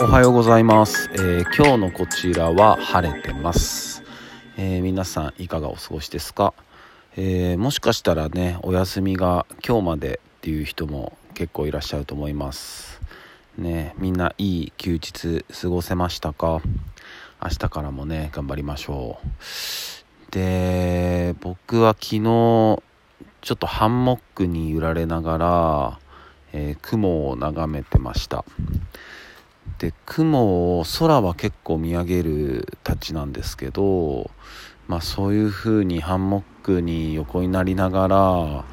[0.00, 4.02] おはようございます、えー今日のこちらは晴れてます、
[4.56, 6.52] えー皆さんいかがお過ごしですか、
[7.16, 13.00] えーもしかしたらねお休みが今日までっていう人も結構いらっしゃると思います。
[13.56, 16.60] ねみんないい休日過ごせましたか？
[17.40, 20.32] 明日からもね頑張りましょう。
[20.32, 22.82] で僕は昨日ちょ
[23.54, 25.98] っとハンモックに揺られながら、
[26.52, 28.44] え雲を眺めてました。
[29.78, 34.30] で雲を空は結構見上げるたちなんですけど、
[34.88, 38.64] まあ、そういう風にハンモックに横になりながら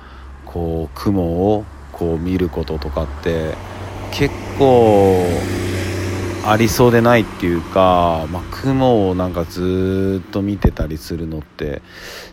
[0.46, 3.56] こう雲をこう見ることとかって
[4.12, 5.26] 結構
[6.46, 11.82] ありそうでないっていうか、まあ、雲をなんかずっと見てたりするのって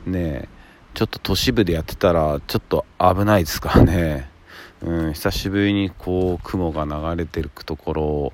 [0.06, 0.48] ね
[0.94, 4.27] ちょっと都市部でやってたらちょっと危ないですからね。
[4.82, 8.32] うん、久しぶりにこう雲が流れてるところを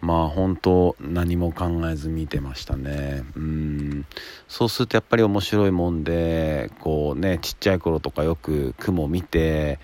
[0.00, 3.24] まあ本当何も考えず見てましたね。
[3.34, 4.06] うん。
[4.48, 9.78] そうするとやっぱり面白いもんでこうねちっちゃい頃とかよく雲見て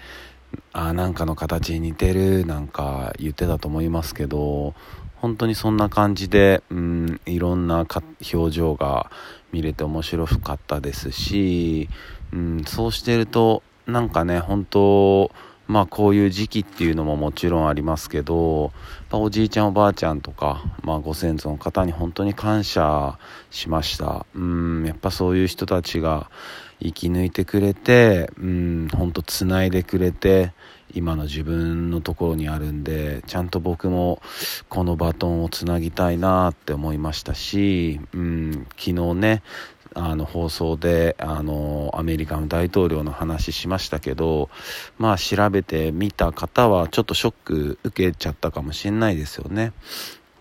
[0.73, 4.75] あなんかの形に似てるなんか言ってたと思いますけど
[5.17, 7.87] 本当にそんな感じで、うん、いろんな
[8.35, 9.11] 表情が
[9.53, 11.89] 見れて面白かったですし、
[12.33, 15.31] うん、そうしてるとなんかね本当
[15.67, 18.73] まあこういう時期っていうのももちろんありますけどやっ
[19.11, 23.19] ぱおじいちゃんおばあちゃんとか、まあ、ご先祖の方に本当に感謝
[23.51, 24.27] しました。
[24.35, 26.31] うんやっぱそういう人たちが
[26.81, 30.53] 生き抜いてくれてうん本当つないでくれて
[30.95, 34.21] 今の自分のところにあるんでちゃんと僕も
[34.69, 39.43] このバトンをつなぎたいなって思いましたし、うん、昨日ね
[39.95, 44.51] あの放送であのアメリカの大統領の話しましたけど
[44.99, 49.73] まあ調べてみた方はちょっとショック受けちゃったかもしれないですよね。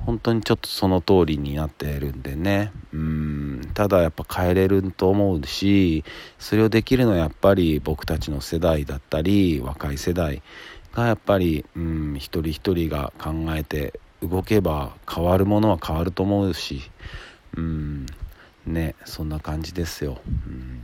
[0.05, 2.71] 本当にちょっとその通りになってるんでね。
[2.91, 3.61] うん。
[3.73, 6.03] ただやっぱ変えれると思うし
[6.39, 10.41] それをできるのはやっぱり僕たちの世代だったり若い世代
[10.93, 16.81] がやっぱりうん一人一人が考えて動けば変わるものは変わると思うし
[17.55, 18.05] うん。
[18.65, 20.19] ねそんな感じですよ。
[20.25, 20.81] うん。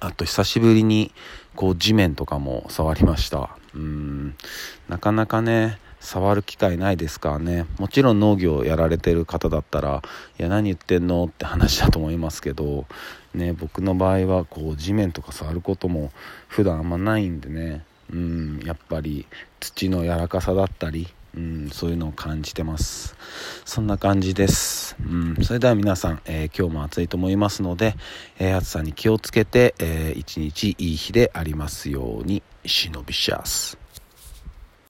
[0.00, 1.12] あと久しぶりに
[1.54, 3.56] こう地面とかも触りました。
[3.74, 4.34] うん。
[4.88, 7.66] なかなかね触る機会ないですからね。
[7.78, 10.02] もちろん農業やられてる方だったら
[10.38, 12.86] いや何言ってんのって話だと思いますけど
[13.34, 16.10] ね僕の場合はこう地面とか触ることも
[16.48, 17.84] 普段あんまないんでね。
[18.12, 18.60] うん。
[18.64, 19.26] やっぱり
[19.60, 21.06] 土の柔らかさだったり
[21.36, 23.16] うん、そういうのを感じてます。
[23.64, 27.94] そんな感じです、うん、それでは皆さん、えー今日も暑いと思いますので、
[28.38, 33.81] えー暑さに気をつけて、えー一日いい日でありますように忍びシャス